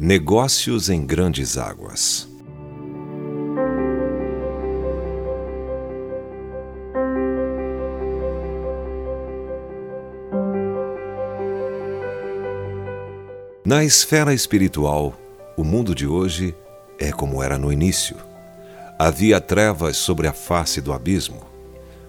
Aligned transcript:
Negócios 0.00 0.88
em 0.88 1.04
grandes 1.04 1.58
águas. 1.58 2.28
Na 13.64 13.82
esfera 13.82 14.32
espiritual, 14.32 15.18
o 15.56 15.64
mundo 15.64 15.92
de 15.92 16.06
hoje 16.06 16.54
é 16.96 17.10
como 17.10 17.42
era 17.42 17.58
no 17.58 17.72
início. 17.72 18.16
Havia 18.96 19.40
trevas 19.40 19.96
sobre 19.96 20.28
a 20.28 20.32
face 20.32 20.80
do 20.80 20.92
abismo. 20.92 21.42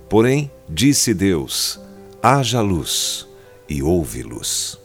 Porém, 0.08 0.52
disse 0.70 1.12
Deus: 1.12 1.80
haja 2.22 2.62
luz, 2.62 3.28
e 3.68 3.82
houve 3.82 4.22
luz. 4.22 4.78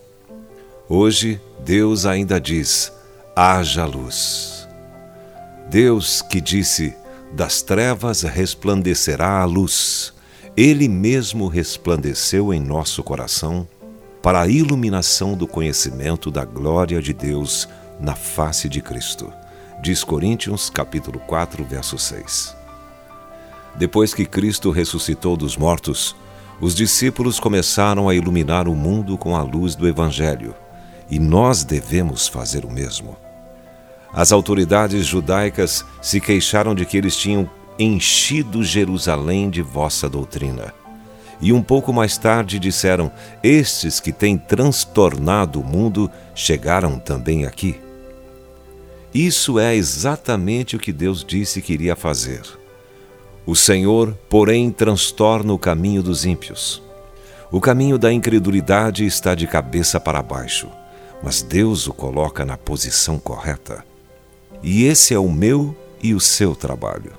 Hoje, 0.89 1.41
Deus 1.65 2.05
ainda 2.05 2.39
diz: 2.39 2.93
haja 3.35 3.87
luz. 3.87 4.69
Deus 5.71 6.21
que 6.21 6.43
disse: 6.43 6.95
das 7.33 7.63
trevas 7.63 8.21
resplandecerá 8.21 9.41
a 9.41 9.47
luz, 9.47 10.13
Ele 10.55 10.87
mesmo 10.87 11.49
resplandeceu 11.49 12.53
em 12.53 12.61
nosso 12.61 13.03
coração 13.03 13.67
para 14.23 14.43
a 14.43 14.47
iluminação 14.47 15.35
do 15.35 15.47
conhecimento 15.47 16.31
da 16.31 16.45
glória 16.45 17.01
de 17.01 17.15
Deus 17.15 17.67
na 17.99 18.15
face 18.15 18.69
de 18.69 18.83
Cristo. 18.83 19.33
Diz 19.83 20.05
Coríntios 20.05 20.69
capítulo 20.69 21.19
4, 21.21 21.65
verso 21.65 21.99
6. 21.99 22.55
Depois 23.75 24.13
que 24.13 24.27
Cristo 24.27 24.71
ressuscitou 24.71 25.35
dos 25.35 25.57
mortos, 25.57 26.15
os 26.61 26.75
discípulos 26.75 27.41
começaram 27.41 28.07
a 28.07 28.15
iluminar 28.15 28.69
o 28.69 28.75
mundo 28.75 29.17
com 29.17 29.35
a 29.35 29.43
luz 29.43 29.75
do 29.75 29.89
Evangelho 29.89 30.55
e 31.11 31.19
nós 31.19 31.65
devemos 31.65 32.27
fazer 32.29 32.65
o 32.65 32.71
mesmo. 32.71 33.17
As 34.13 34.31
autoridades 34.31 35.05
judaicas 35.05 35.85
se 36.01 36.21
queixaram 36.21 36.75
de 36.75 36.87
que 36.87 36.97
eles 36.97 37.17
tinham 37.17 37.51
enchido 37.79 38.63
Jerusalém 38.63 39.51
de 39.51 39.61
vossa 39.61 40.09
doutrina. 40.09 40.73
E 41.41 41.53
um 41.53 41.61
pouco 41.61 41.93
mais 41.93 42.17
tarde 42.17 42.61
disseram: 42.61 43.11
Estes 43.43 43.99
que 43.99 44.13
têm 44.13 44.39
transtornado 44.39 45.61
o 45.61 45.65
mundo 45.65 46.09
chegaram 46.33 46.99
também 46.99 47.45
aqui. 47.45 47.81
Isso 49.13 49.59
é 49.59 49.75
exatamente 49.75 50.77
o 50.77 50.79
que 50.79 50.93
Deus 50.93 51.25
disse 51.25 51.61
que 51.61 51.73
iria 51.73 51.97
fazer. 51.97 52.43
O 53.45 53.55
Senhor, 53.55 54.17
porém, 54.29 54.71
transtorna 54.71 55.53
o 55.53 55.59
caminho 55.59 56.03
dos 56.03 56.25
ímpios. 56.25 56.81
O 57.51 57.61
caminho 57.61 57.99
da 57.99 58.13
incredulidade 58.13 59.05
está 59.05 59.35
de 59.35 59.47
cabeça 59.47 60.01
para 60.01 60.23
baixo 60.23 60.69
mas 61.25 61.41
Deus 61.41 61.87
o 61.87 61.95
coloca 61.95 62.45
na 62.45 62.59
posição 62.59 63.19
correta. 63.19 63.83
E 64.63 64.85
esse 64.85 65.15
é 65.15 65.19
o 65.19 65.33
meu 65.33 65.75
e 66.03 66.13
o 66.13 66.21
seu 66.21 66.55
trabalho. 66.55 67.13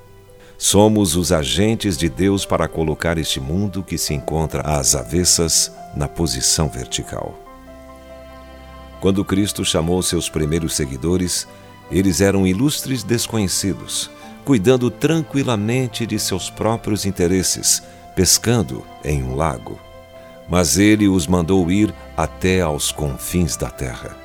Somos 0.60 1.16
os 1.16 1.32
agentes 1.32 1.98
de 1.98 2.08
Deus 2.08 2.46
para 2.46 2.68
colocar 2.68 3.18
este 3.18 3.40
mundo 3.40 3.82
que 3.82 3.98
se 3.98 4.14
encontra 4.14 4.62
às 4.62 4.94
avessas 4.94 5.72
na 5.96 6.08
posição 6.08 6.70
vertical. 6.70 7.34
Quando 9.02 9.26
Cristo 9.26 9.66
chamou 9.66 10.04
seus 10.04 10.30
primeiros 10.30 10.76
seguidores, 10.76 11.48
eles 11.90 12.22
eram 12.22 12.46
ilustres 12.46 13.04
desconhecidos, 13.04 14.12
cuidando 14.46 14.92
tranquilamente 14.92 16.06
de 16.06 16.20
seus 16.20 16.48
próprios 16.48 17.06
interesses, 17.08 17.82
pescando 18.16 18.86
em 19.04 19.24
um 19.24 19.36
lago 19.36 19.80
mas 20.50 20.78
ele 20.78 21.08
os 21.08 21.28
mandou 21.28 21.72
ir 21.72 21.94
até 22.16 22.62
aos 22.62 22.92
confins 22.92 23.56
da 23.56 23.70
terra. 23.70 24.16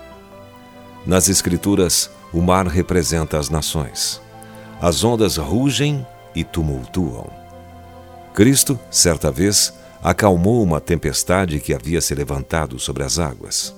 Nas 1.06 1.28
Escrituras, 1.28 2.10
o 2.32 2.40
mar 2.40 2.66
representa 2.66 3.38
as 3.38 3.48
nações. 3.48 4.20
As 4.80 5.02
ondas 5.02 5.36
rugem 5.36 6.06
e 6.34 6.44
tumultuam. 6.44 7.28
Cristo, 8.34 8.78
certa 8.90 9.30
vez, 9.30 9.72
acalmou 10.02 10.62
uma 10.62 10.80
tempestade 10.80 11.58
que 11.58 11.74
havia 11.74 12.00
se 12.00 12.14
levantado 12.14 12.78
sobre 12.78 13.02
as 13.02 13.18
águas. 13.18 13.74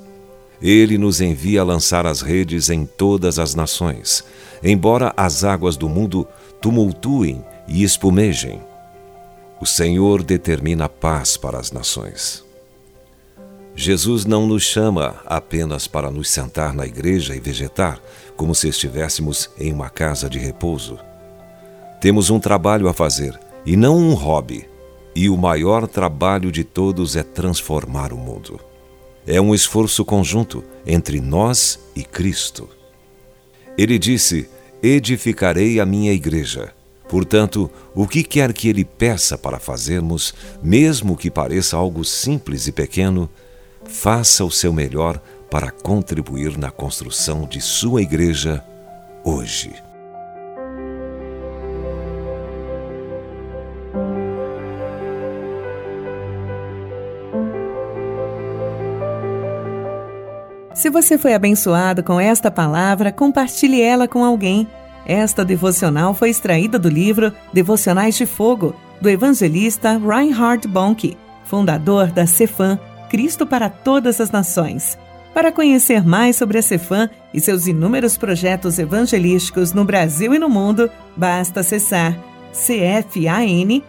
Ele 0.61 0.99
nos 0.99 1.21
envia 1.21 1.63
a 1.63 1.65
lançar 1.65 2.07
as 2.07 2.21
redes 2.21 2.71
em 2.71 2.85
todas 2.85 3.39
as 3.39 3.55
nações, 3.55 4.25
embora 4.63 5.13
as 5.17 5.43
águas 5.43 5.77
do 5.77 5.89
mundo 5.89 6.27
tumultuem 6.61 7.45
e 7.67 7.83
espumejem 7.83 8.61
o 9.63 9.65
Senhor 9.65 10.25
determina 10.25 10.87
a 10.87 10.89
paz 10.89 11.37
para 11.37 11.57
as 11.57 11.71
nações. 11.71 12.45
Jesus 13.77 14.25
não 14.25 14.45
nos 14.45 14.65
chama 14.65 15.23
apenas 15.25 15.87
para 15.87 16.11
nos 16.11 16.29
sentar 16.31 16.75
na 16.75 16.85
igreja 16.85 17.37
e 17.37 17.39
vegetar, 17.39 18.01
como 18.37 18.57
se 18.57 18.67
estivéssemos 18.67 19.49
em 19.57 19.73
uma 19.73 19.89
casa 19.89 20.29
de 20.29 20.37
repouso. 20.37 20.99
Temos 22.01 22.29
um 22.29 22.41
trabalho 22.41 22.89
a 22.89 22.93
fazer 22.93 23.39
e 23.65 23.77
não 23.77 23.97
um 23.97 24.15
hobby, 24.15 24.69
e 25.15 25.29
o 25.29 25.37
maior 25.37 25.87
trabalho 25.87 26.51
de 26.51 26.65
todos 26.65 27.15
é 27.15 27.23
transformar 27.23 28.13
o 28.13 28.19
mundo. 28.19 28.59
É 29.25 29.41
um 29.41 29.55
esforço 29.55 30.05
conjunto 30.05 30.65
entre 30.85 31.21
nós 31.21 31.79
e 31.95 32.03
Cristo. 32.03 32.69
Ele 33.79 33.97
disse: 33.97 34.49
Edificarei 34.83 35.79
a 35.79 35.87
minha 35.87 36.13
igreja 36.13 36.75
Portanto, 37.13 37.71
o 37.95 38.09
que 38.09 38.23
quer 38.23 38.55
que 38.55 38.71
ele 38.71 38.87
peça 38.87 39.37
para 39.37 39.61
fazermos, 39.61 40.33
mesmo 40.63 41.15
que 41.15 41.31
pareça 41.31 41.77
algo 41.77 42.07
simples 42.07 42.67
e 42.67 42.73
pequeno, 42.73 43.29
faça 43.85 44.43
o 44.47 44.51
seu 44.51 44.73
melhor 44.73 45.21
para 45.51 45.71
contribuir 45.71 46.57
na 46.57 46.71
construção 46.71 47.45
de 47.45 47.61
sua 47.61 48.01
igreja 48.01 48.65
hoje. 49.23 49.75
Se 60.75 60.89
você 60.89 61.19
foi 61.19 61.35
abençoado 61.35 62.03
com 62.03 62.19
esta 62.19 62.51
palavra, 62.51 63.13
compartilhe 63.13 63.83
ela 63.83 64.09
com 64.09 64.25
alguém. 64.25 64.67
Esta 65.07 65.45
devocional 65.45 66.15
foi 66.15 66.31
extraída 66.31 66.79
do 66.79 66.89
livro 66.89 67.33
Devocionais 67.53 68.15
de 68.17 68.27
Fogo, 68.27 68.75
do 69.01 69.09
evangelista 69.09 69.99
Reinhard 69.99 70.67
Bonnke, 70.69 71.17
fundador 71.45 72.07
da 72.09 72.27
Cefam, 72.27 72.79
Cristo 73.11 73.47
para 73.47 73.69
Todas 73.69 74.21
as 74.21 74.31
Nações. 74.31 74.97
Para 75.35 75.51
conhecer 75.51 76.05
mais 76.05 76.37
sobre 76.37 76.59
a 76.59 76.63
Cefam 76.63 77.09
e 77.33 77.41
seus 77.41 77.67
inúmeros 77.67 78.17
projetos 78.17 78.79
evangelísticos 78.79 79.73
no 79.73 79.85
Brasil 79.85 80.35
e 80.35 80.39
no 80.39 80.49
mundo, 80.49 80.91
basta 81.17 81.61
acessar 81.61 82.17
cfan.org.br 82.53 83.83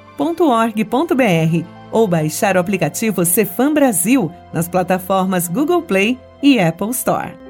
ou 1.91 2.07
baixar 2.07 2.57
o 2.57 2.59
aplicativo 2.59 3.23
Cefam 3.23 3.73
Brasil 3.73 4.31
nas 4.51 4.67
plataformas 4.67 5.47
Google 5.47 5.81
Play 5.83 6.17
e 6.41 6.59
Apple 6.59 6.89
Store. 6.89 7.42